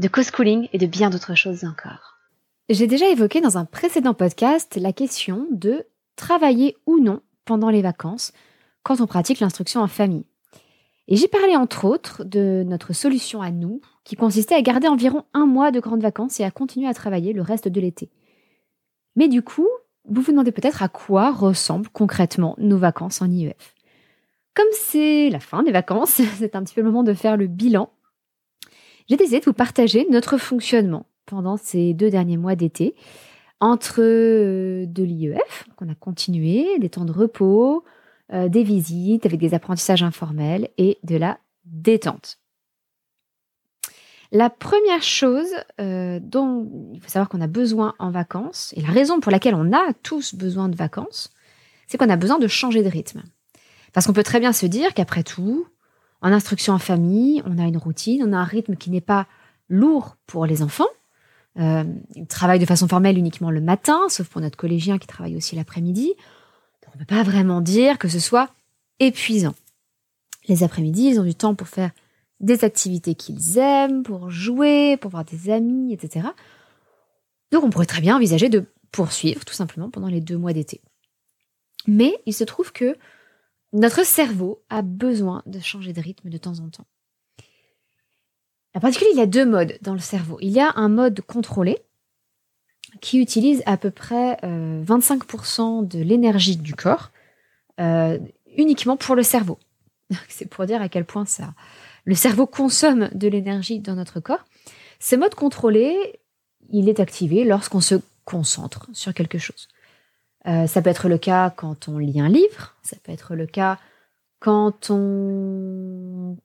[0.00, 2.16] de co-schooling et de bien d'autres choses encore.
[2.70, 5.84] J'ai déjà évoqué dans un précédent podcast la question de
[6.16, 8.32] travailler ou non pendant les vacances
[8.82, 10.24] quand on pratique l'instruction en famille.
[11.06, 15.24] Et j'ai parlé entre autres de notre solution à nous, qui consistait à garder environ
[15.34, 18.08] un mois de grandes vacances et à continuer à travailler le reste de l'été.
[19.16, 19.68] Mais du coup,
[20.08, 23.74] vous vous demandez peut-être à quoi ressemblent concrètement nos vacances en IEF.
[24.54, 27.48] Comme c'est la fin des vacances, c'est un petit peu le moment de faire le
[27.48, 27.90] bilan.
[29.10, 32.94] J'ai décidé de vous partager notre fonctionnement pendant ces deux derniers mois d'été
[33.58, 37.84] entre euh, de l'IEF, qu'on a continué, des temps de repos,
[38.32, 42.38] euh, des visites avec des apprentissages informels et de la détente.
[44.30, 48.90] La première chose euh, dont il faut savoir qu'on a besoin en vacances, et la
[48.90, 51.32] raison pour laquelle on a tous besoin de vacances,
[51.88, 53.24] c'est qu'on a besoin de changer de rythme.
[53.92, 55.66] Parce qu'on peut très bien se dire qu'après tout,
[56.22, 59.26] en instruction en famille, on a une routine, on a un rythme qui n'est pas
[59.68, 60.88] lourd pour les enfants.
[61.58, 65.36] Euh, ils travaillent de façon formelle uniquement le matin, sauf pour notre collégien qui travaille
[65.36, 66.14] aussi l'après-midi
[66.90, 68.50] on ne peut pas vraiment dire que ce soit
[68.98, 69.54] épuisant.
[70.48, 71.90] Les après-midi, ils ont du temps pour faire
[72.40, 76.28] des activités qu'ils aiment, pour jouer, pour voir des amis, etc.
[77.52, 80.80] Donc on pourrait très bien envisager de poursuivre tout simplement pendant les deux mois d'été.
[81.86, 82.96] Mais il se trouve que
[83.72, 86.86] notre cerveau a besoin de changer de rythme de temps en temps.
[88.74, 90.38] En particulier, il y a deux modes dans le cerveau.
[90.40, 91.78] Il y a un mode contrôlé,
[93.00, 97.10] qui utilise à peu près 25% euh, de l'énergie du corps
[97.78, 98.18] euh,
[98.56, 99.58] uniquement pour le cerveau.
[100.28, 101.54] C'est pour dire à quel point ça,
[102.04, 104.44] le cerveau consomme de l'énergie dans notre corps.
[104.98, 106.20] Ce mode contrôlé,
[106.70, 109.68] il est activé lorsqu'on se concentre sur quelque chose.
[110.46, 113.46] Euh, ça peut être le cas quand on lit un livre, ça peut être le
[113.46, 113.78] cas
[114.38, 116.36] quand on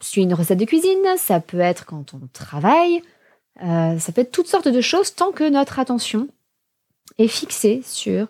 [0.00, 3.00] suit une recette de cuisine, ça peut être quand on travaille,
[3.62, 6.28] euh, ça peut être toutes sortes de choses tant que notre attention
[7.18, 8.26] est fixée sur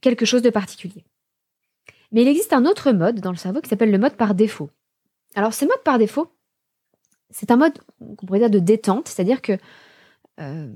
[0.00, 1.04] quelque chose de particulier.
[2.12, 4.70] Mais il existe un autre mode dans le cerveau qui s'appelle le mode par défaut.
[5.34, 6.28] Alors ce mode par défaut,
[7.30, 7.78] c'est un mode
[8.16, 9.58] qu'on pourrait dire de détente, c'est-à-dire que
[10.40, 10.72] euh,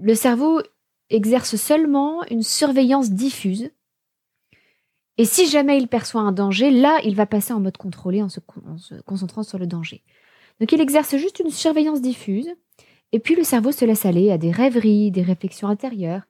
[0.00, 0.62] le cerveau
[1.10, 3.70] exerce seulement une surveillance diffuse.
[5.16, 8.28] Et si jamais il perçoit un danger, là, il va passer en mode contrôlé en
[8.28, 8.40] se
[9.04, 10.02] concentrant sur le danger.
[10.60, 12.48] Donc il exerce juste une surveillance diffuse
[13.12, 16.22] et puis le cerveau se laisse aller à des rêveries, des réflexions intérieures.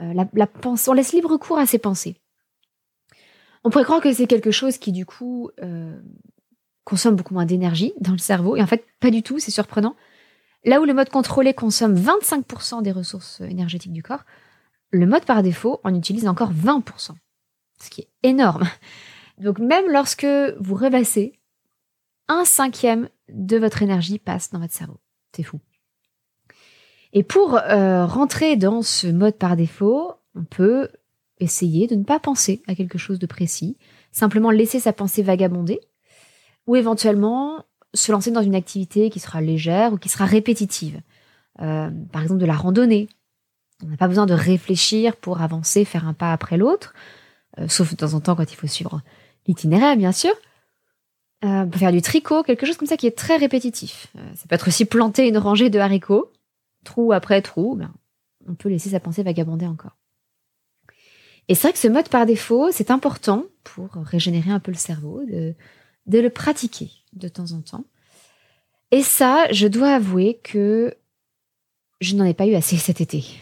[0.00, 0.48] Euh, la,
[0.88, 2.16] on laisse libre cours à ses pensées.
[3.64, 5.98] On pourrait croire que c'est quelque chose qui, du coup, euh,
[6.84, 8.56] consomme beaucoup moins d'énergie dans le cerveau.
[8.56, 9.96] Et en fait, pas du tout, c'est surprenant.
[10.66, 14.24] Là où le mode contrôlé consomme 25% des ressources énergétiques du corps,
[14.90, 17.12] le mode par défaut en utilise encore 20%.
[17.80, 18.64] Ce qui est énorme.
[19.38, 20.26] Donc même lorsque
[20.58, 21.38] vous rêvassez,
[22.28, 24.98] un cinquième de votre énergie passe dans votre cerveau.
[25.34, 25.60] C'est fou.
[27.12, 30.88] Et pour euh, rentrer dans ce mode par défaut, on peut
[31.38, 33.76] essayer de ne pas penser à quelque chose de précis,
[34.10, 35.80] simplement laisser sa pensée vagabonder,
[36.66, 37.64] ou éventuellement
[37.96, 41.00] se lancer dans une activité qui sera légère ou qui sera répétitive.
[41.60, 43.08] Euh, par exemple de la randonnée.
[43.82, 46.94] On n'a pas besoin de réfléchir pour avancer, faire un pas après l'autre,
[47.58, 49.02] euh, sauf de temps en temps quand il faut suivre
[49.46, 50.32] l'itinéraire, bien sûr.
[51.40, 54.08] peut faire du tricot, quelque chose comme ça qui est très répétitif.
[54.34, 56.32] ça peut être aussi planter une rangée de haricots
[56.86, 57.78] trou après trou,
[58.48, 59.98] on peut laisser sa pensée vagabonder encore.
[61.48, 64.78] Et c'est vrai que ce mode par défaut, c'est important pour régénérer un peu le
[64.78, 65.54] cerveau, de,
[66.06, 67.84] de le pratiquer de temps en temps.
[68.90, 70.94] Et ça, je dois avouer que
[72.00, 73.24] je n'en ai pas eu assez cet été.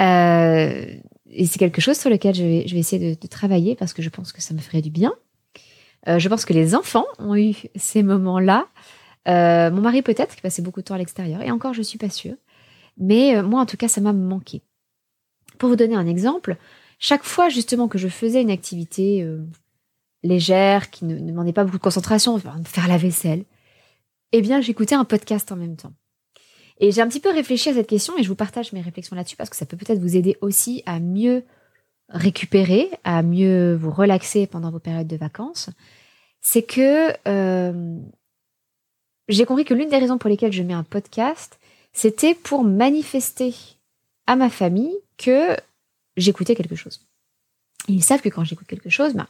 [0.00, 0.86] Euh,
[1.26, 4.00] et c'est quelque chose sur lequel je vais, je vais essayer de, travailler parce que
[4.00, 5.12] je pense que ça me ferait du bien.
[6.08, 8.68] Euh, je pense que les enfants ont eu ces moments-là.
[9.28, 11.42] Euh, mon mari peut-être, qui passait beaucoup de temps à l'extérieur.
[11.42, 12.36] Et encore, je suis pas sûre.
[12.96, 14.62] Mais moi, en tout cas, ça m'a manqué.
[15.58, 16.56] Pour vous donner un exemple,
[16.98, 19.28] chaque fois justement que je faisais une activité
[20.22, 23.44] légère, qui ne, demandait pas beaucoup de concentration, faire la vaisselle,
[24.32, 25.92] eh bien, j'écoutais un podcast en même temps.
[26.78, 29.14] Et j'ai un petit peu réfléchi à cette question et je vous partage mes réflexions
[29.14, 31.44] là-dessus parce que ça peut peut-être vous aider aussi à mieux
[32.08, 35.70] récupérer, à mieux vous relaxer pendant vos périodes de vacances.
[36.40, 37.98] C'est que euh,
[39.28, 41.58] j'ai compris que l'une des raisons pour lesquelles je mets un podcast,
[41.92, 43.54] c'était pour manifester
[44.26, 45.56] à ma famille que
[46.16, 47.06] j'écoutais quelque chose.
[47.88, 49.26] ils savent que quand j'écoute quelque chose, il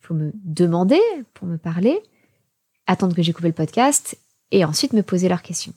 [0.00, 1.00] faut me demander
[1.34, 2.00] pour me parler,
[2.86, 4.18] attendre que j'ai coupé le podcast
[4.50, 5.74] et ensuite me poser leurs questions.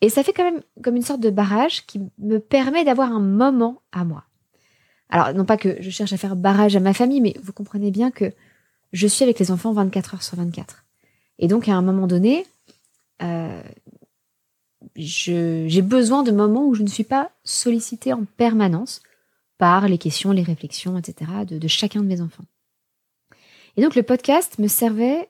[0.00, 3.20] Et ça fait quand même comme une sorte de barrage qui me permet d'avoir un
[3.20, 4.24] moment à moi.
[5.08, 7.90] Alors, non pas que je cherche à faire barrage à ma famille, mais vous comprenez
[7.90, 8.32] bien que
[8.92, 10.84] je suis avec les enfants 24 heures sur 24.
[11.38, 12.46] Et donc, à un moment donné,
[13.22, 13.62] euh,
[14.96, 19.02] j'ai besoin de moments où je ne suis pas sollicitée en permanence
[19.58, 21.30] par les questions, les réflexions, etc.
[21.46, 22.44] de, chacun de mes enfants.
[23.76, 25.28] Et donc, le podcast me servait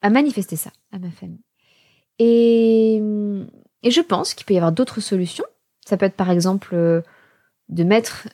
[0.00, 1.42] à manifester ça à ma famille.
[2.18, 3.00] Et,
[3.84, 5.44] je pense qu'il peut y avoir d'autres solutions.
[5.84, 7.02] Ça peut être par exemple euh,
[7.68, 8.28] de mettre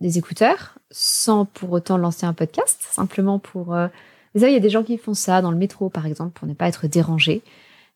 [0.00, 3.74] des écouteurs sans pour autant lancer un podcast, simplement pour...
[3.74, 3.88] Euh,
[4.34, 6.32] vous savez, il y a des gens qui font ça dans le métro, par exemple,
[6.32, 7.42] pour ne pas être dérangé,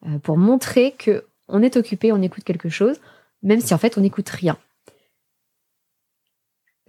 [0.07, 2.99] euh, pour montrer que on est occupé, on écoute quelque chose,
[3.43, 4.59] même si en fait on n'écoute rien.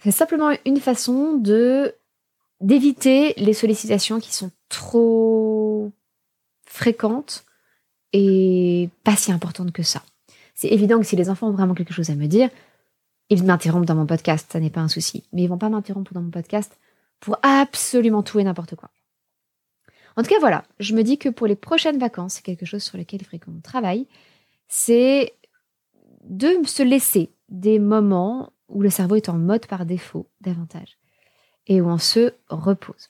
[0.04, 1.96] C'est simplement une façon de
[2.62, 5.92] d'éviter les sollicitations qui sont trop
[6.66, 7.46] fréquentes
[8.14, 10.04] et pas si importantes que ça.
[10.56, 12.50] C'est évident que si les enfants ont vraiment quelque chose à me dire,
[13.30, 15.24] ils m'interrompent dans mon podcast, ça n'est pas un souci.
[15.32, 16.78] Mais ils vont pas m'interrompre dans mon podcast
[17.20, 18.90] pour absolument tout et n'importe quoi.
[20.18, 22.84] En tout cas, voilà, je me dis que pour les prochaines vacances, c'est quelque chose
[22.84, 24.08] sur lequel il faudrait qu'on travaille,
[24.68, 25.34] c'est
[26.26, 30.99] de se laisser des moments où le cerveau est en mode par défaut davantage
[31.70, 33.10] et où on se repose.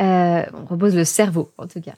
[0.00, 1.96] Euh, on repose le cerveau, en tout cas.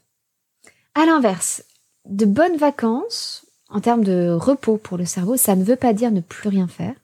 [0.95, 1.63] À l'inverse,
[2.07, 6.11] de bonnes vacances, en termes de repos pour le cerveau, ça ne veut pas dire
[6.11, 6.95] ne plus rien faire.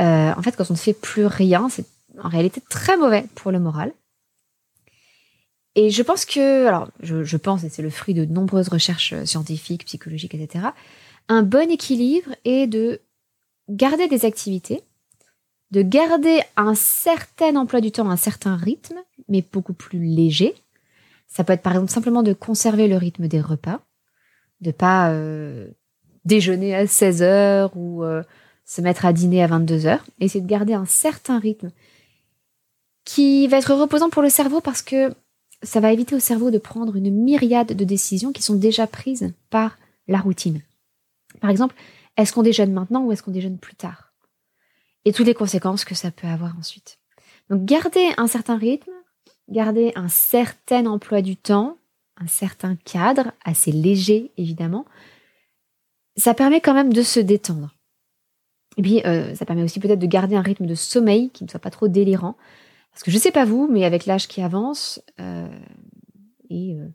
[0.00, 1.84] Euh, en fait, quand on ne fait plus rien, c'est
[2.20, 3.92] en réalité très mauvais pour le moral.
[5.74, 9.84] Et je pense que, alors, je, pense, et c'est le fruit de nombreuses recherches scientifiques,
[9.84, 10.66] psychologiques, etc.,
[11.28, 13.00] un bon équilibre est de
[13.68, 14.82] garder des activités,
[15.70, 18.98] de garder un certain emploi du temps, un certain rythme,
[19.28, 20.54] mais beaucoup plus léger.
[21.26, 23.80] Ça peut être par exemple simplement de conserver le rythme des repas,
[24.60, 25.68] de pas euh,
[26.24, 28.22] déjeuner à 16 heures ou euh,
[28.64, 31.70] se mettre à dîner à 22 heures, c'est de garder un certain rythme
[33.04, 35.14] qui va être reposant pour le cerveau parce que
[35.62, 39.32] ça va éviter au cerveau de prendre une myriade de décisions qui sont déjà prises
[39.50, 40.60] par la routine.
[41.40, 41.74] Par exemple,
[42.16, 44.07] est-ce qu'on déjeune maintenant ou est-ce qu'on déjeune plus tard?
[45.08, 46.98] Et toutes les conséquences que ça peut avoir ensuite.
[47.48, 48.92] Donc garder un certain rythme,
[49.48, 51.78] garder un certain emploi du temps,
[52.18, 54.84] un certain cadre, assez léger évidemment,
[56.18, 57.74] ça permet quand même de se détendre.
[58.76, 61.48] Et puis, euh, ça permet aussi peut-être de garder un rythme de sommeil qui ne
[61.48, 62.36] soit pas trop délirant.
[62.92, 65.48] Parce que je ne sais pas vous, mais avec l'âge qui avance euh,
[66.50, 66.86] et euh,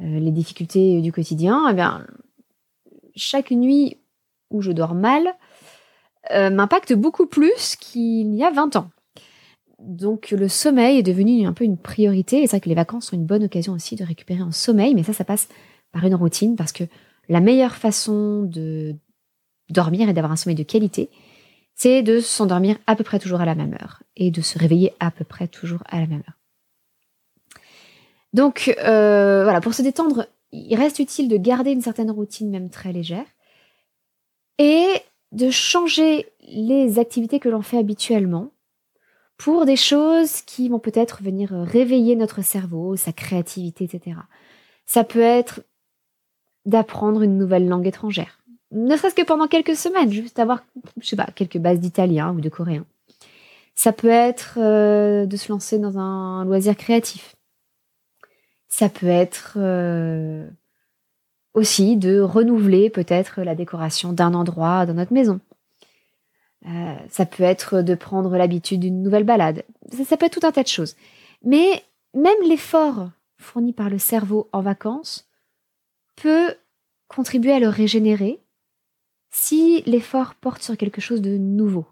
[0.00, 2.08] les difficultés du quotidien, eh bien,
[3.14, 3.98] chaque nuit
[4.50, 5.32] où je dors mal
[6.30, 8.90] m'impacte beaucoup plus qu'il y a 20 ans.
[9.78, 12.38] Donc le sommeil est devenu un peu une priorité.
[12.38, 14.94] Et c'est vrai que les vacances sont une bonne occasion aussi de récupérer en sommeil,
[14.94, 15.48] mais ça, ça passe
[15.92, 16.84] par une routine parce que
[17.28, 18.94] la meilleure façon de
[19.70, 21.10] dormir et d'avoir un sommeil de qualité,
[21.74, 24.94] c'est de s'endormir à peu près toujours à la même heure et de se réveiller
[25.00, 26.38] à peu près toujours à la même heure.
[28.32, 32.70] Donc euh, voilà, pour se détendre, il reste utile de garder une certaine routine, même
[32.70, 33.26] très légère,
[34.58, 34.88] et
[35.32, 38.50] de changer les activités que l'on fait habituellement
[39.36, 44.16] pour des choses qui vont peut-être venir réveiller notre cerveau, sa créativité, etc.
[44.86, 45.62] Ça peut être
[46.64, 48.38] d'apprendre une nouvelle langue étrangère
[48.72, 50.64] ne serait-ce que pendant quelques semaines, juste avoir,
[51.00, 52.84] je sais pas, quelques bases d'italien ou de coréen.
[53.74, 57.36] Ça peut être euh, de se lancer dans un loisir créatif.
[58.68, 60.48] Ça peut être euh,
[61.56, 65.40] aussi de renouveler peut-être la décoration d'un endroit dans notre maison.
[66.66, 69.64] Euh, ça peut être de prendre l'habitude d'une nouvelle balade.
[69.90, 70.96] Ça, ça peut être tout un tas de choses.
[71.42, 71.82] Mais
[72.14, 73.08] même l'effort
[73.38, 75.28] fourni par le cerveau en vacances
[76.16, 76.54] peut
[77.08, 78.40] contribuer à le régénérer
[79.30, 81.86] si l'effort porte sur quelque chose de nouveau,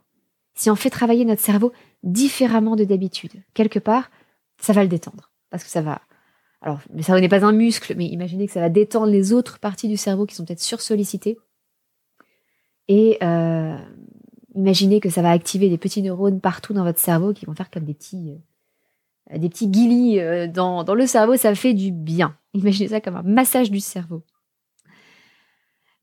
[0.54, 4.10] si on fait travailler notre cerveau différemment de d'habitude, quelque part,
[4.58, 5.30] ça va le détendre.
[5.50, 6.02] Parce que ça va.
[6.64, 9.58] Alors, le cerveau n'est pas un muscle, mais imaginez que ça va détendre les autres
[9.58, 11.36] parties du cerveau qui sont peut-être sursollicitées.
[12.88, 13.76] Et euh,
[14.54, 17.70] imaginez que ça va activer des petits neurones partout dans votre cerveau qui vont faire
[17.70, 18.32] comme des petits,
[19.30, 21.36] euh, des petits guilis euh, dans, le cerveau.
[21.36, 22.34] Ça fait du bien.
[22.54, 24.22] Imaginez ça comme un massage du cerveau.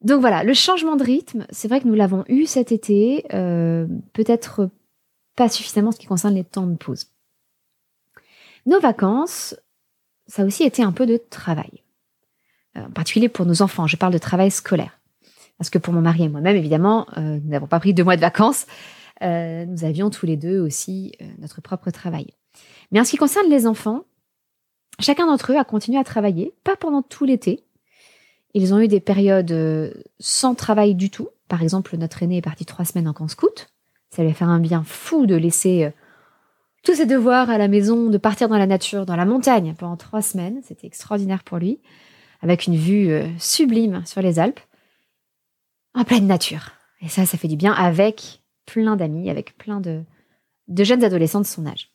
[0.01, 4.69] Donc voilà, le changement de rythme, c'est vrai que nous l'avons eu cet été, peut-être
[5.35, 7.05] pas suffisamment en ce qui concerne les temps de pause.
[8.65, 9.55] Nos vacances,
[10.31, 11.83] ça a aussi été un peu de travail,
[12.77, 14.97] euh, en particulier pour nos enfants, je parle de travail scolaire.
[15.57, 18.21] Parce que pour mon mari et moi-même, évidemment, nous n'avons pas pris deux mois de
[18.21, 18.65] vacances.
[19.21, 22.33] nous avions tous les deux aussi notre propre travail.
[22.91, 24.05] Mais en ce qui concerne les enfants,
[24.99, 27.63] chacun d'entre eux a continué à travailler, pas pendant tout l'été.
[28.55, 31.29] Ils ont eu des périodes sans travail du tout.
[31.47, 33.71] Par exemple, notre aîné est parti trois semaines en camp scout.
[34.09, 35.91] Ça lui a fait un bien fou de laisser
[36.83, 39.97] tous ses devoirs à la maison, de partir dans la nature, dans la montagne pendant
[39.97, 40.61] trois semaines.
[40.63, 41.79] C'était extraordinaire pour lui,
[42.41, 44.59] avec une vue euh, sublime sur les Alpes,
[45.93, 46.71] en pleine nature.
[47.01, 50.03] Et ça, ça fait du bien avec plein d'amis, avec plein de,
[50.69, 51.91] jeunes adolescents de son âge.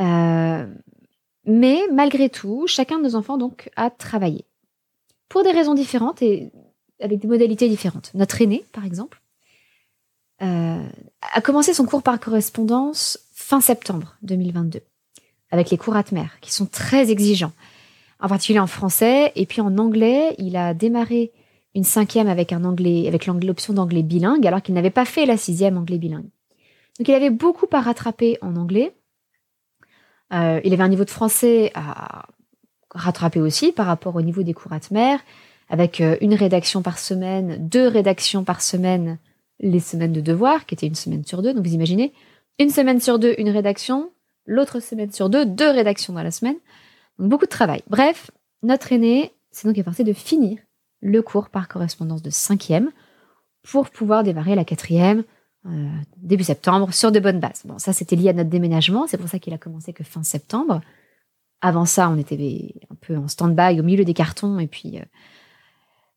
[0.00, 0.66] Euh,
[1.44, 4.44] mais malgré tout, chacun de nos enfants donc a travaillé
[5.28, 6.50] pour des raisons différentes et
[7.00, 8.12] avec des modalités différentes.
[8.14, 9.22] Notre aîné, par exemple,
[10.40, 14.80] a commencé son cours par correspondance fin septembre 2022,
[15.50, 17.52] avec les cours Atmer, qui sont très exigeants,
[18.20, 21.32] en particulier en français, et puis en anglais, il a démarré
[21.74, 25.36] une cinquième avec un anglais, avec l'option d'anglais bilingue, alors qu'il n'avait pas fait la
[25.36, 26.28] sixième anglais bilingue.
[26.98, 28.94] Donc il avait beaucoup à rattraper en anglais.
[30.32, 32.26] Euh, il avait un niveau de français à
[32.90, 35.16] rattraper aussi par rapport au niveau des cours Atmer,
[35.68, 39.18] avec euh, une rédaction par semaine, deux rédactions par semaine
[39.60, 41.54] les semaines de devoirs, qui étaient une semaine sur deux.
[41.54, 42.12] Donc vous imaginez,
[42.58, 44.10] une semaine sur deux, une rédaction,
[44.46, 46.56] l'autre semaine sur deux, deux rédactions dans la semaine.
[47.18, 47.82] Donc beaucoup de travail.
[47.88, 48.30] Bref,
[48.62, 50.58] notre aîné, c'est donc parti de finir
[51.00, 52.90] le cours par correspondance de cinquième
[53.62, 55.24] pour pouvoir démarrer la quatrième
[55.66, 57.62] euh, début septembre sur de bonnes bases.
[57.64, 60.22] Bon, ça c'était lié à notre déménagement, c'est pour ça qu'il a commencé que fin
[60.22, 60.80] septembre.
[61.60, 65.04] Avant ça, on était un peu en stand-by au milieu des cartons et puis euh,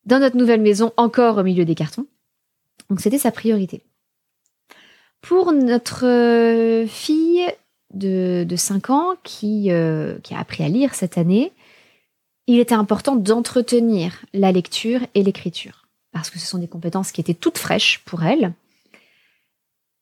[0.05, 2.05] dans notre nouvelle maison encore au milieu des cartons.
[2.89, 3.83] Donc c'était sa priorité.
[5.21, 7.45] Pour notre euh, fille
[7.93, 9.15] de, 5 ans euh,
[10.23, 11.51] qui a appris à lire cette année,
[12.47, 17.21] il était important d'entretenir la lecture et l'écriture, parce que ce sont des compétences qui
[17.21, 18.53] étaient toutes fraîches pour elle.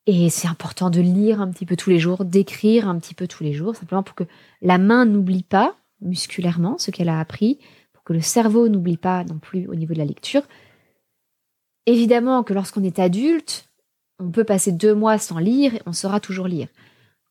[0.06, 3.28] Et c'est important de lire un petit peu tous les jours, d'écrire un petit peu
[3.28, 4.24] tous les jours, simplement pour que
[4.62, 7.60] la main n'oublie pas musculairement ce qu'elle a appris,
[7.92, 10.44] pour que le cerveau n'oublie pas non plus au niveau de la lecture,
[11.88, 13.70] Évidemment que lorsqu'on est adulte,
[14.20, 16.68] on peut passer deux mois sans lire et on saura toujours lire.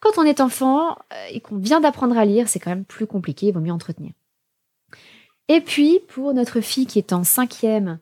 [0.00, 3.06] Quand on est enfant euh, et qu'on vient d'apprendre à lire, c'est quand même plus
[3.06, 4.12] compliqué, il vaut mieux entretenir.
[5.48, 7.98] Et puis, pour notre fille qui est en cinquième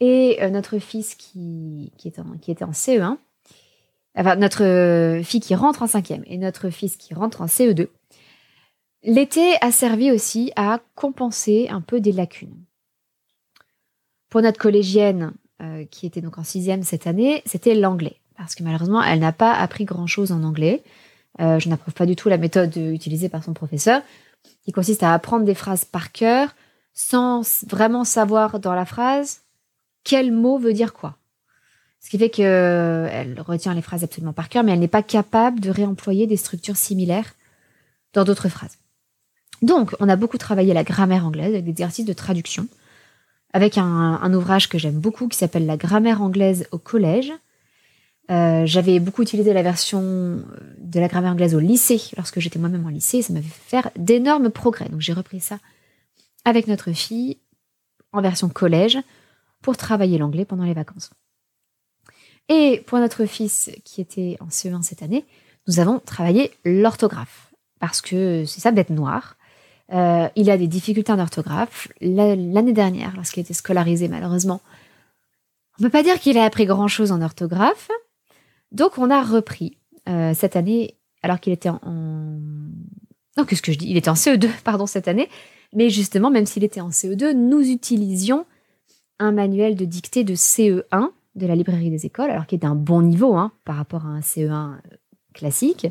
[0.00, 3.16] et euh, notre fils qui, est qui était en CE1,
[4.16, 7.88] enfin notre fille qui rentre en cinquième et notre fils qui rentre en CE2,
[9.04, 12.64] l'été a servi aussi à compenser un peu des lacunes.
[14.28, 15.32] Pour notre collégienne,
[15.64, 18.16] euh, qui était donc en sixième cette année, c'était l'anglais.
[18.36, 20.82] Parce que malheureusement, elle n'a pas appris grand-chose en anglais.
[21.40, 24.02] Euh, je n'approuve pas du tout la méthode utilisée par son professeur,
[24.64, 26.54] qui consiste à apprendre des phrases par cœur
[26.92, 29.40] sans vraiment savoir dans la phrase
[30.04, 31.16] quel mot veut dire quoi.
[32.00, 35.60] Ce qui fait qu'elle retient les phrases absolument par cœur, mais elle n'est pas capable
[35.60, 37.34] de réemployer des structures similaires
[38.12, 38.76] dans d'autres phrases.
[39.62, 42.68] Donc, on a beaucoup travaillé la grammaire anglaise avec des exercices de traduction
[43.54, 47.32] avec un, ouvrage que j'aime beaucoup qui s'appelle La grammaire anglaise au collège.
[48.30, 50.42] Euh, j'avais beaucoup utilisé la version euh,
[50.78, 53.22] de la grammaire anglaise au lycée lorsque j'étais moi-même en lycée.
[53.22, 54.88] ça m'avait fait faire d'énormes progrès.
[54.88, 55.60] Donc j'ai repris ça
[56.44, 57.38] avec notre fille
[58.12, 58.98] en version collège
[59.62, 61.10] pour travailler l'anglais pendant les vacances.
[62.48, 65.24] Et pour notre fils qui était en CE1 cette année,
[65.68, 69.36] nous avons travaillé l'orthographe parce que c'est sa bête noire.
[69.92, 71.88] Euh, il a des difficultés en orthographe.
[72.00, 74.60] L'année dernière, lorsqu'il était scolarisé, malheureusement,
[75.78, 77.90] on ne peut pas dire qu'il a appris grand-chose en orthographe.
[78.72, 81.80] Donc, on a repris euh, cette année, alors qu'il était en...
[83.36, 83.90] Non, qu'est-ce que je dis?
[83.90, 85.28] Il était en CE2, pardon, cette année.
[85.74, 88.46] Mais justement, même s'il était en CE2, nous utilisions
[89.18, 92.76] un manuel de dictée de CE1 de la librairie des écoles, alors qu'il est d'un
[92.76, 94.76] bon niveau hein, par rapport à un CE1 euh,
[95.34, 95.88] classique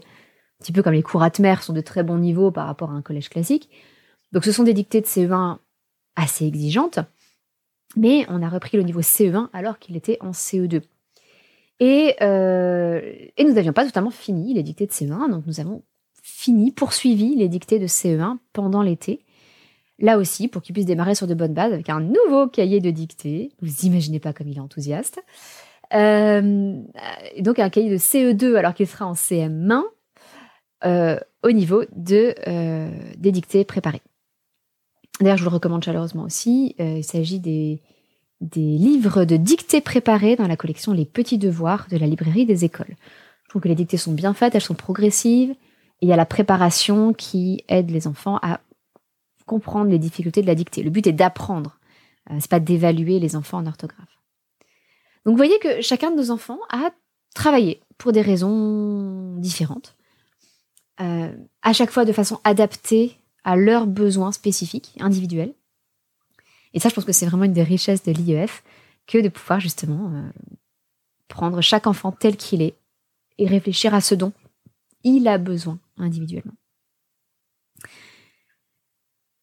[0.64, 3.02] petit peu comme les cours Atmer sont de très bons niveaux par rapport à un
[3.02, 3.70] collège classique.
[4.32, 5.58] Donc ce sont des dictées de CE1
[6.16, 7.00] assez exigeantes,
[7.96, 10.82] mais on a repris le niveau CE1 alors qu'il était en CE2.
[11.80, 13.02] Et, euh,
[13.38, 15.84] et nous n'avions pas totalement fini les dictées de CE1, donc nous avons
[16.22, 19.26] fini, poursuivi les dictées de CE1 pendant l'été.
[20.00, 22.90] Là aussi, pour qu'il puisse démarrer sur de bonnes bases avec un nouveau cahier de
[22.90, 23.52] dictée.
[23.62, 25.22] Vous imaginez pas comme il est enthousiaste.
[25.94, 26.82] Euh,
[27.40, 29.84] donc un cahier de CE2 alors qu'il sera en CM1
[30.86, 34.02] euh, au niveau de, euh, des dictées préparées.
[35.20, 36.76] D'ailleurs, je vous le recommande chaleureusement aussi.
[36.80, 37.82] Euh, il s'agit des,
[38.42, 42.66] des livres de dictées préparées dans la collection Les Petits Devoirs de la librairie des
[42.66, 42.96] écoles.
[43.44, 45.52] Je trouve que les dictées sont bien faites, elles sont progressives.
[45.52, 48.60] Et il y a la préparation qui aide les enfants à
[49.46, 50.84] comprendre les difficultés de la dictée.
[50.84, 51.78] Le but est d'apprendre
[52.40, 54.20] c'est pas d'évaluer les enfants en orthographe.
[55.26, 56.92] Donc vous voyez que chacun de nos enfants a
[57.34, 59.96] travaillé pour des raisons différentes,
[61.02, 61.32] euh,
[61.62, 65.54] à chaque fois de façon adaptée à leurs besoins spécifiques, individuels.
[66.74, 68.64] Et ça, je pense que c'est vraiment une des richesses de l'IEF,
[69.08, 70.30] que de pouvoir justement euh,
[71.28, 72.76] prendre chaque enfant tel qu'il est
[73.38, 74.34] et réfléchir à ce dont
[75.04, 76.54] il a besoin individuellement.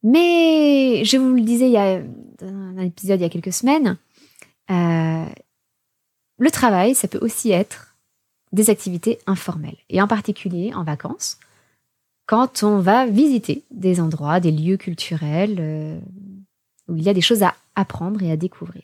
[0.02, 2.02] Mais je vous le disais il y a
[2.40, 3.98] un épisode il y a quelques semaines,
[4.70, 5.26] euh,
[6.38, 7.89] le travail, ça peut aussi être
[8.52, 11.38] des activités informelles, et en particulier en vacances,
[12.26, 15.98] quand on va visiter des endroits, des lieux culturels euh,
[16.88, 18.82] où il y a des choses à apprendre et à découvrir.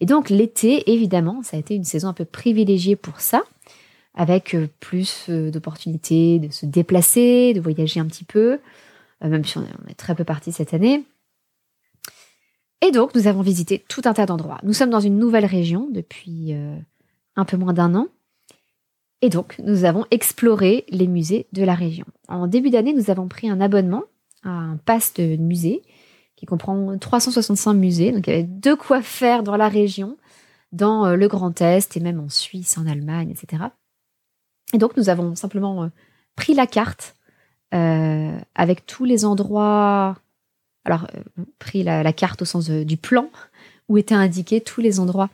[0.00, 3.42] Et donc l'été, évidemment, ça a été une saison un peu privilégiée pour ça,
[4.14, 8.58] avec euh, plus d'opportunités de se déplacer, de voyager un petit peu,
[9.22, 11.04] euh, même si on est, très peu parti cette année.
[12.80, 14.58] Et donc, nous avons visité tout un tas d'endroits.
[14.62, 16.76] Nous sommes dans une nouvelle région depuis euh,
[17.36, 18.08] un peu moins d'un an.
[19.24, 22.04] Et donc, nous avons exploré les musées de la région.
[22.28, 24.04] En début d'année, nous avons pris un abonnement
[24.42, 25.80] à un pass de musée
[26.36, 28.12] qui comprend 365 musées.
[28.12, 30.18] Donc, il y avait de quoi faire dans la région,
[30.72, 33.62] dans euh, le Grand Est et même en Suisse, en Allemagne, etc.
[34.74, 35.88] Et donc, nous avons simplement
[36.36, 37.14] pris la carte
[37.72, 40.18] euh, avec tous les endroits.
[40.84, 43.30] Alors, euh, pris la, carte au sens du plan,
[43.88, 45.30] où étaient indiqués tous les endroits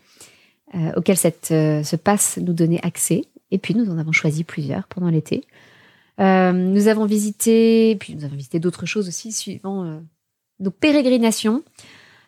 [0.77, 3.25] euh, auxquels ce passe nous donnait accès.
[3.51, 5.45] Et puis, nous en avons choisi plusieurs pendant l'été.
[6.19, 10.01] nous avons visité, puis nous avons visité d'autres choses aussi, suivant
[10.61, 11.63] nos pérégrinations.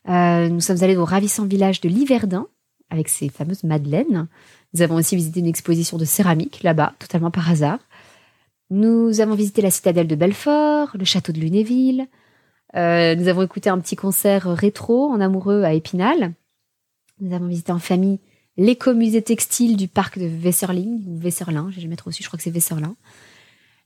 [0.06, 2.46] nous sommes allés au ravissant village de Liverdun,
[2.90, 4.28] avec ses fameuses madeleines.
[4.74, 7.78] Nous avons aussi visité une exposition de céramique là-bas, totalement par hasard.
[8.70, 12.06] Nous avons visité la citadelle de Belfort, le château de Lunéville.
[12.74, 16.32] Euh, nous avons écouté un petit concert rétro en amoureux à Épinal.
[17.20, 18.18] Nous avons visité en famille
[18.56, 22.42] l'écomusée textile du parc de Vesserling, ou Vesserlin, j'ai jamais trop su, je crois que
[22.42, 22.94] c'est Vesserlin.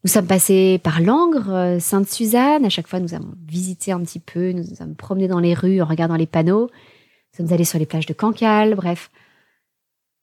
[0.05, 2.65] Nous sommes passés par Langres, euh, Sainte-Suzanne.
[2.65, 5.55] À chaque fois, nous avons visité un petit peu, nous nous sommes promenés dans les
[5.55, 6.69] rues en regardant les panneaux.
[6.69, 9.11] Nous sommes allés sur les plages de Cancale, bref.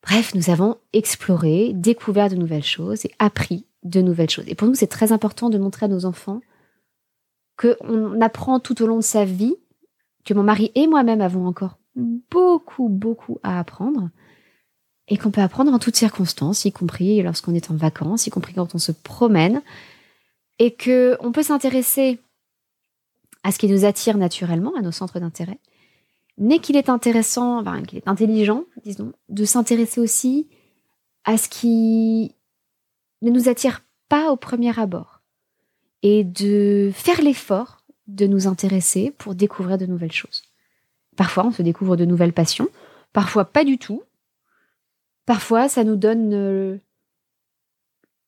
[0.04, 4.46] Bref, nous avons exploré, découvert de nouvelles choses et appris de nouvelles choses.
[4.48, 6.42] Et pour nous, c'est très important de montrer à nos enfants
[7.58, 9.56] qu'on apprend tout au long de sa vie,
[10.26, 14.10] que mon mari et moi-même avons encore beaucoup, beaucoup à apprendre,
[15.14, 18.56] et qu'on peut apprendre en toutes circonstances, y compris lorsqu'on est en vacances, y compris
[18.56, 19.62] quand on se promène,
[20.58, 22.18] et que on peut s'intéresser
[23.44, 25.60] à ce qui nous attire naturellement, à nos centres d'intérêt,
[26.40, 30.48] mais qu'il est intéressant, enfin, qu'il est intelligent, disons, de s'intéresser aussi
[31.26, 32.34] à ce qui
[33.22, 35.22] ne nous attire pas au premier abord
[36.02, 40.42] et de faire l'effort de nous intéresser pour découvrir de nouvelles choses.
[41.16, 42.68] Parfois, on se découvre de nouvelles passions,
[43.14, 44.02] parfois pas du tout.
[45.26, 46.78] Parfois, ça nous donne euh,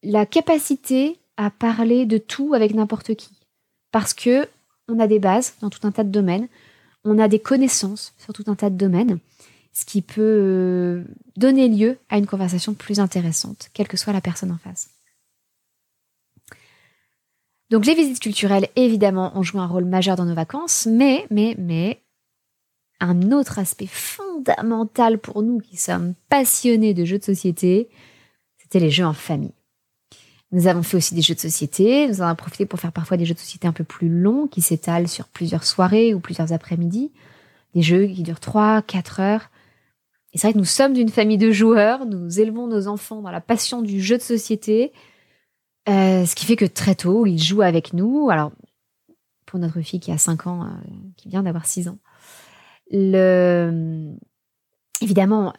[0.04, 3.32] la capacité à parler de tout avec n'importe qui.
[3.92, 4.48] Parce que
[4.88, 6.48] on a des bases dans tout un tas de domaines,
[7.04, 9.20] on a des connaissances sur tout un tas de domaines,
[9.74, 11.04] ce qui peut euh,
[11.38, 14.90] donner lieu à une conversation plus intéressante, quelle que soit la personne en face.
[17.72, 21.56] Donc les visites culturelles, évidemment, ont joué un rôle majeur dans nos vacances, mais, mais,
[21.58, 22.02] mais,
[23.00, 24.25] un autre aspect fondamental
[25.22, 27.90] pour nous qui sommes passionnés de jeux de société,
[28.58, 29.54] c'était les jeux en famille.
[30.52, 33.18] Nous avons fait aussi des jeux de société, nous en avons profité pour faire parfois
[33.18, 36.54] des jeux de société un peu plus longs qui s'étalent sur plusieurs soirées ou plusieurs
[36.54, 37.12] après-midi,
[37.74, 39.50] des jeux qui durent 3, 4 heures.
[40.34, 43.32] Et c'est vrai que nous sommes d'une famille de joueurs, nous élevons nos enfants dans
[43.32, 44.94] la passion du jeu de société,
[45.88, 48.30] euh, ce qui fait que très tôt, ils jouent avec nous.
[48.30, 48.52] Alors,
[49.46, 50.68] pour notre fille qui a 5 ans, euh,
[51.18, 52.00] qui vient d'avoir 6 ans,
[55.02, 55.54] évidemment,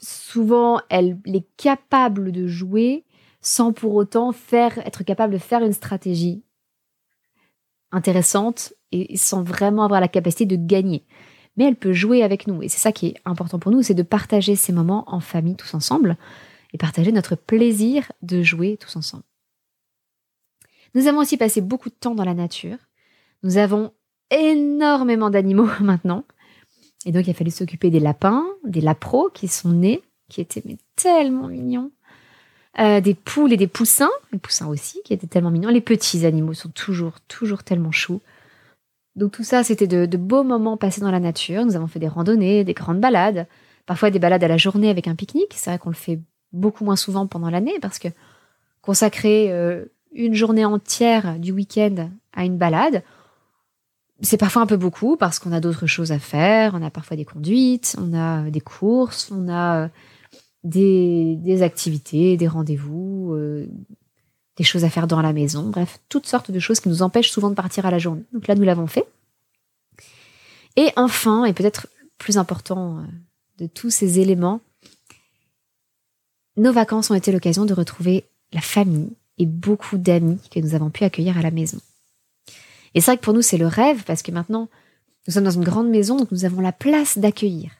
[0.00, 3.04] souvent, elle est capable de jouer
[3.40, 6.44] sans pour autant faire, être capable de faire une stratégie
[7.90, 11.04] intéressante et sans vraiment avoir la capacité de gagner
[11.56, 12.62] mais elle peut jouer avec nous.
[12.62, 15.56] Et c'est ça qui est important pour nous, c'est de partager ces moments en famille
[15.56, 16.16] tous ensemble
[16.72, 19.24] et partager notre plaisir de jouer tous ensemble.
[20.94, 22.78] Nous avons aussi passé beaucoup de temps dans la nature.
[23.42, 23.92] Nous avons
[24.30, 26.24] énormément d'animaux maintenant.
[27.06, 30.62] Et donc, il a fallu s'occuper des lapins, des lapros qui sont nés, qui étaient
[30.64, 31.90] mais, tellement mignons.
[32.78, 35.68] Euh, des poules et des poussins, les poussins aussi, qui étaient tellement mignons.
[35.68, 38.20] Les petits animaux sont toujours, toujours tellement choux.
[39.14, 41.66] Donc tout ça, c'était de, beaux moments passés dans la nature.
[41.66, 43.46] Nous avons fait des randonnées, des grandes balades,
[43.84, 45.52] parfois des balades à la journée avec un pique-nique.
[45.54, 46.20] C'est vrai qu'on le fait
[46.52, 48.08] beaucoup moins souvent pendant l'année parce que
[48.80, 53.02] consacrer euh, une journée entière du week-end à une balade,
[54.22, 56.74] c'est parfois un peu beaucoup parce qu'on a d'autres choses à faire.
[56.74, 59.90] On a parfois des conduites, on a des courses, on a
[60.64, 63.66] des, des activités, des rendez-vous, euh,
[64.56, 65.68] des choses à faire dans la maison.
[65.70, 68.24] Bref, toutes sortes de choses qui nous empêchent souvent de partir à la journée.
[68.32, 69.06] Donc là, nous l'avons fait.
[70.76, 73.02] Et enfin, et peut-être plus important euh,
[73.58, 74.60] de tous ces éléments,
[76.56, 80.90] nos vacances ont été l'occasion de retrouver la famille et beaucoup d'amis que nous avons
[80.90, 81.78] pu accueillir à la maison.
[82.94, 84.68] Et c'est vrai que pour nous, c'est le rêve parce que maintenant,
[85.26, 87.70] nous sommes dans une grande maison, donc nous avons la place d'accueillir.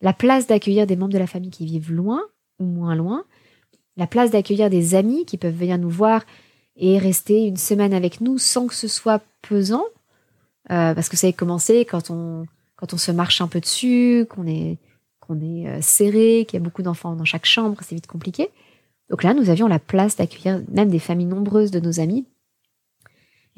[0.00, 2.22] La place d'accueillir des membres de la famille qui vivent loin
[2.58, 3.24] ou moins loin.
[3.96, 6.24] La place d'accueillir des amis qui peuvent venir nous voir
[6.76, 9.84] et rester une semaine avec nous sans que ce soit pesant.
[10.70, 12.44] Euh, parce que ça a commencé quand on,
[12.76, 14.76] quand on se marche un peu dessus, qu'on est,
[15.20, 18.50] qu'on est euh, serré, qu'il y a beaucoup d'enfants dans chaque chambre, c'est vite compliqué.
[19.08, 22.26] Donc là, nous avions la place d'accueillir même des familles nombreuses de nos amis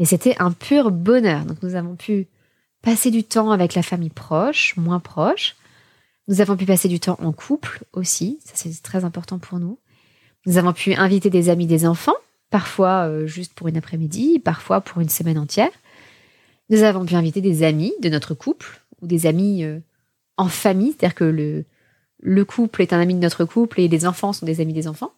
[0.00, 1.44] et c'était un pur bonheur.
[1.44, 2.26] Donc nous avons pu
[2.82, 5.56] passer du temps avec la famille proche, moins proche.
[6.26, 9.78] Nous avons pu passer du temps en couple aussi, ça c'est très important pour nous.
[10.46, 12.16] Nous avons pu inviter des amis des enfants,
[12.48, 15.70] parfois euh, juste pour une après-midi, parfois pour une semaine entière.
[16.70, 19.80] Nous avons pu inviter des amis de notre couple ou des amis euh,
[20.38, 21.66] en famille, c'est-à-dire que le,
[22.22, 24.88] le couple est un ami de notre couple et les enfants sont des amis des
[24.88, 25.12] enfants.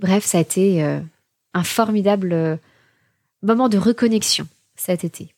[0.00, 1.00] Bref, ça a été euh,
[1.54, 2.58] un formidable
[3.42, 5.34] moment de reconnexion cet été.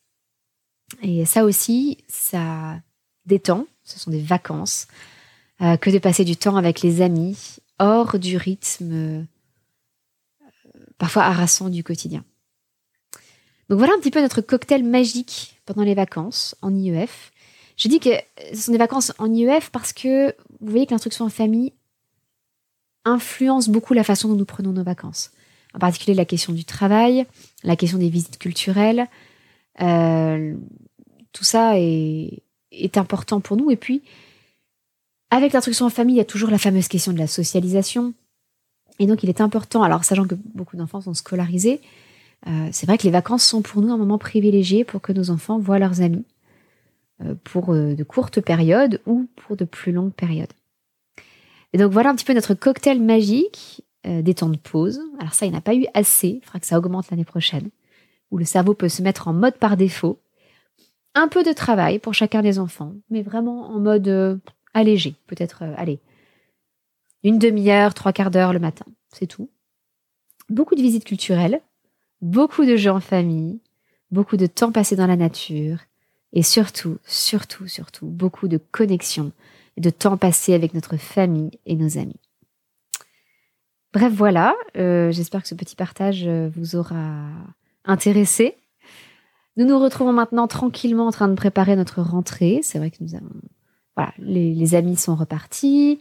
[1.03, 2.81] Et ça aussi, ça
[3.27, 4.87] détend, ce sont des vacances,
[5.61, 9.23] euh, que de passer du temps avec les amis, hors du rythme euh,
[10.97, 12.25] parfois harassant du quotidien.
[13.69, 17.33] Donc voilà un petit peu notre cocktail magique pendant les vacances en IEF.
[17.77, 18.11] Je dis que
[18.53, 21.75] ce sont des vacances en IEF parce que vous voyez que l'instruction en famille
[23.05, 25.31] influence beaucoup la façon dont nous prenons nos vacances
[25.79, 27.25] en particulier la question du travail,
[27.63, 29.07] la question des visites culturelles.
[29.81, 30.57] Euh,
[31.33, 32.43] tout ça est,
[32.97, 33.71] important pour nous.
[33.71, 34.03] Et puis,
[35.31, 38.13] avec l'instruction en famille, il y a toujours la fameuse question de la socialisation.
[38.99, 41.81] Et donc, il est important, alors sachant que beaucoup d'enfants sont scolarisés,
[42.49, 45.31] euh, c'est vrai que les vacances sont pour nous un moment privilégié pour que nos
[45.31, 46.25] enfants voient leurs amis
[47.23, 50.53] euh, pour de courtes périodes ou pour de plus longues périodes.
[51.73, 55.01] Et donc voilà un petit peu notre cocktail magique euh, des temps de pause.
[55.19, 56.29] Alors ça, il n'a pas eu assez.
[56.29, 57.71] Il faudra que ça augmente l'année prochaine,
[58.31, 60.21] où le cerveau peut se mettre en mode par défaut.
[61.15, 64.37] Un peu de travail pour chacun des enfants, mais vraiment en mode euh,
[64.75, 65.15] allégé.
[65.27, 65.99] Peut-être, euh, allez,
[67.25, 68.85] une demi-heure, trois quarts d'heure le matin.
[69.13, 69.51] C'est tout.
[70.49, 71.61] Beaucoup de visites culturelles,
[72.23, 73.61] beaucoup de jeux en famille,
[74.11, 75.79] beaucoup de temps passé dans la nature,
[76.33, 79.33] et surtout, surtout, surtout, beaucoup de connexions
[79.77, 82.21] et de temps passé avec notre famille et nos amis.
[83.93, 84.55] Bref, voilà.
[84.77, 87.31] Euh, j'espère que ce petit partage euh, vous aura
[87.85, 88.57] intéressé.
[89.57, 92.61] Nous nous retrouvons maintenant tranquillement en train de préparer notre rentrée.
[92.63, 93.31] C'est vrai que nous avons,
[93.97, 96.01] voilà, les, amis sont repartis.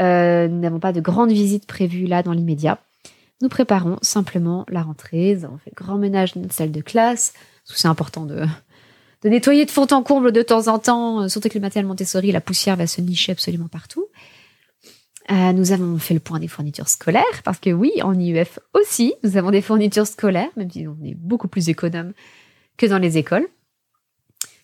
[0.00, 2.78] Euh, nous n'avons pas de grandes visites prévues là dans l'immédiat.
[3.40, 5.36] Nous préparons simplement la rentrée.
[5.36, 7.34] Nous avons fait grand ménage dans notre salle de classe.
[7.64, 8.44] C'est important de,
[9.22, 12.32] de nettoyer de fond en comble de temps en temps, surtout que le matériel Montessori,
[12.32, 14.06] la poussière va se nicher absolument partout.
[15.30, 19.14] Euh, nous avons fait le point des fournitures scolaires, parce que oui, en IEF aussi,
[19.22, 22.12] nous avons des fournitures scolaires, même si on est beaucoup plus économe
[22.78, 23.46] que dans les écoles.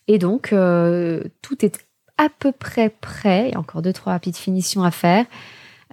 [0.07, 1.85] Et donc, euh, tout est
[2.17, 3.49] à peu près prêt.
[3.49, 5.25] Il y a encore deux, trois petites finitions à faire.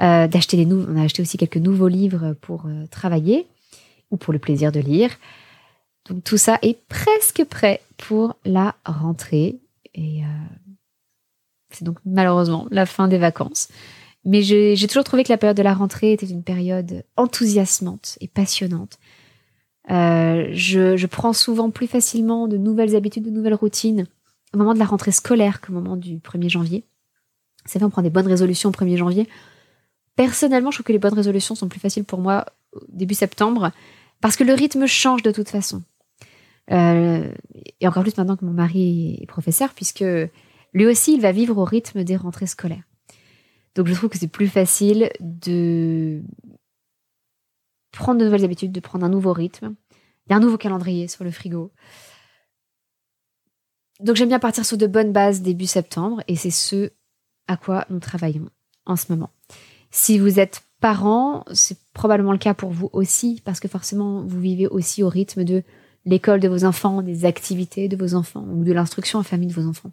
[0.01, 3.47] Euh, d'acheter des nouveaux, on a acheté aussi quelques nouveaux livres pour travailler
[4.11, 5.11] ou pour le plaisir de lire.
[6.09, 9.59] Donc tout ça est presque prêt pour la rentrée.
[9.95, 10.23] Et
[11.71, 13.69] c'est donc malheureusement la fin des vacances.
[14.25, 18.29] Mais j'ai toujours trouvé que la période de la rentrée était une période enthousiasmante et
[18.29, 18.99] passionnante.
[19.91, 24.07] Euh, je, je, prends souvent plus facilement de nouvelles habitudes, de nouvelles routines
[24.55, 26.85] au moment de la rentrée scolaire qu'au moment du 1er janvier.
[27.65, 29.29] C'est vrai, on prend des bonnes résolutions au 1er janvier.
[30.15, 32.47] Personnellement, je trouve que les bonnes résolutions sont plus faciles pour moi
[32.89, 33.73] début septembre
[34.21, 35.83] parce que le rythme change de toute façon.
[36.71, 37.33] Euh,
[37.81, 40.05] et encore plus maintenant que mon mari est professeur, puisque
[40.73, 42.85] lui aussi, il va vivre au rythme des rentrées scolaires.
[43.75, 46.23] Donc je trouve que c'est plus facile de
[47.91, 49.75] prendre de nouvelles habitudes, de prendre un nouveau rythme.
[50.27, 51.73] Il y a un nouveau calendrier sur le frigo.
[54.01, 56.91] Donc j'aime bien partir sur de bonnes bases début septembre et c'est ce
[57.47, 58.49] à quoi nous travaillons
[58.87, 59.31] en ce moment.
[59.91, 64.41] Si vous êtes parent, c'est probablement le cas pour vous aussi parce que forcément vous
[64.41, 65.63] vivez aussi au rythme de
[66.05, 69.55] l'école de vos enfants, des activités de vos enfants ou de l'instruction en famille de
[69.55, 69.93] vos enfants.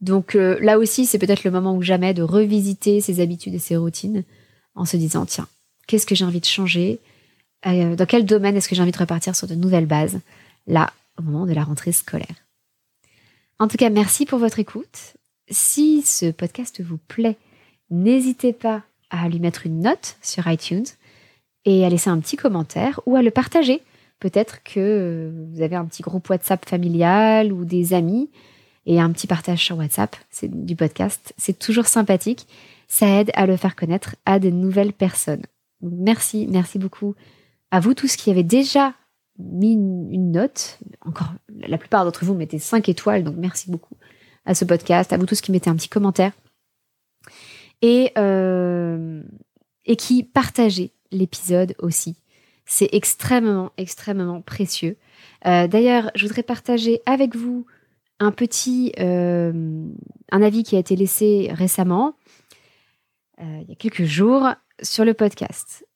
[0.00, 3.58] Donc euh, là aussi, c'est peut-être le moment ou jamais de revisiter ses habitudes et
[3.58, 4.24] ses routines
[4.74, 5.48] en se disant, tiens,
[5.86, 7.00] qu'est-ce que j'ai envie de changer?
[7.66, 10.20] Euh, Dans quel domaine est-ce que j'ai envie de repartir sur de nouvelles bases
[10.66, 12.46] Là, au moment de la rentrée scolaire?
[13.58, 15.14] En tout cas, merci pour votre écoute.
[15.50, 17.36] Si ce podcast vous plaît,
[17.90, 20.86] n'hésitez pas à lui mettre une note sur iTunes
[21.64, 23.82] et à laisser un petit commentaire ou à le partager.
[24.20, 28.28] Peut-être que vous avez un petit groupe WhatsApp familial ou des amis
[28.88, 31.34] et un petit partage sur WhatsApp c'est du podcast.
[31.36, 32.48] C'est toujours sympathique.
[32.88, 35.42] Ça aide à le faire connaître à de nouvelles personnes.
[35.82, 37.14] merci, merci beaucoup
[37.70, 38.94] à vous tous qui avez déjà
[39.38, 40.78] mis une note.
[41.02, 43.96] Encore, la plupart d'entre vous mettez 5 étoiles, donc merci beaucoup
[44.46, 46.32] à ce podcast, à vous tous qui mettez un petit commentaire.
[47.82, 49.22] Et, euh,
[49.84, 52.16] et qui partagez l'épisode aussi.
[52.64, 54.96] C'est extrêmement, extrêmement précieux.
[55.46, 57.66] Euh, d'ailleurs, je voudrais partager avec vous
[58.20, 59.84] un petit euh,
[60.30, 62.14] avis qui a été laissé récemment,
[63.40, 64.48] il y a quelques jours,
[64.82, 65.86] sur le podcast.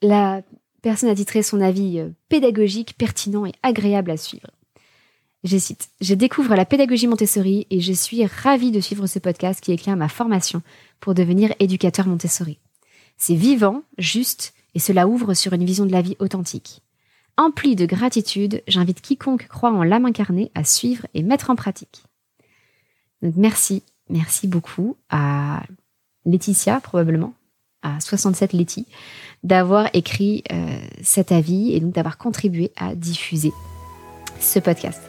[0.00, 0.42] La
[0.80, 4.48] personne a titré son avis pédagogique, pertinent et agréable à suivre.
[5.44, 9.60] Je cite Je découvre la pédagogie Montessori et je suis ravie de suivre ce podcast
[9.60, 10.62] qui éclaire ma formation
[11.00, 12.58] pour devenir éducateur Montessori.
[13.18, 16.80] C'est vivant, juste et cela ouvre sur une vision de la vie authentique.
[17.36, 22.04] Empli de gratitude, j'invite quiconque croit en l'âme incarnée à suivre et mettre en pratique.
[23.22, 25.62] Donc merci, merci beaucoup à
[26.24, 27.34] Laetitia probablement,
[27.82, 28.86] à 67 Letty,
[29.42, 33.52] d'avoir écrit euh, cet avis et donc d'avoir contribué à diffuser
[34.38, 35.02] ce podcast.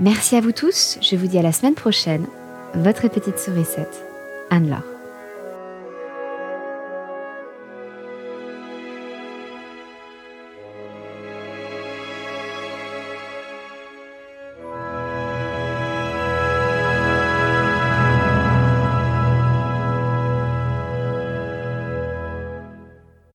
[0.00, 0.98] Merci à vous tous.
[1.00, 2.26] Je vous dis à la semaine prochaine.
[2.74, 4.04] Votre petite sourisette,
[4.50, 4.95] Anne-Laure.